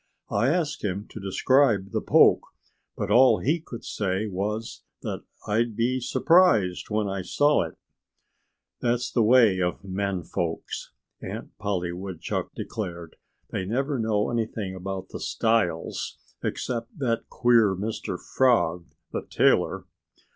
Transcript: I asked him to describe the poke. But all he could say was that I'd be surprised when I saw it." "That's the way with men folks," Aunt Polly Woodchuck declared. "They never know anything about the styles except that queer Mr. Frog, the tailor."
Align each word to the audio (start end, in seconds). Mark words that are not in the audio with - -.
I 0.31 0.47
asked 0.47 0.83
him 0.83 1.05
to 1.09 1.19
describe 1.19 1.91
the 1.91 2.01
poke. 2.01 2.47
But 2.97 3.11
all 3.11 3.37
he 3.37 3.59
could 3.59 3.85
say 3.85 4.25
was 4.25 4.81
that 5.03 5.23
I'd 5.45 5.75
be 5.75 5.99
surprised 5.99 6.89
when 6.89 7.07
I 7.07 7.21
saw 7.21 7.61
it." 7.61 7.75
"That's 8.79 9.11
the 9.11 9.21
way 9.21 9.61
with 9.63 9.83
men 9.83 10.23
folks," 10.23 10.91
Aunt 11.21 11.55
Polly 11.59 11.91
Woodchuck 11.91 12.51
declared. 12.55 13.15
"They 13.51 13.63
never 13.63 13.99
know 13.99 14.31
anything 14.31 14.73
about 14.73 15.09
the 15.09 15.19
styles 15.19 16.17
except 16.43 16.97
that 16.97 17.29
queer 17.29 17.75
Mr. 17.75 18.17
Frog, 18.19 18.85
the 19.11 19.27
tailor." 19.29 19.85